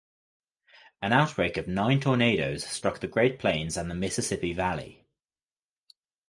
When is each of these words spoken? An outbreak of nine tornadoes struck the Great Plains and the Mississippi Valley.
An 1.03 1.13
outbreak 1.13 1.57
of 1.57 1.67
nine 1.67 1.99
tornadoes 1.99 2.63
struck 2.63 3.01
the 3.01 3.07
Great 3.07 3.37
Plains 3.37 3.77
and 3.77 3.87
the 3.87 3.93
Mississippi 3.93 4.51
Valley. 4.51 5.05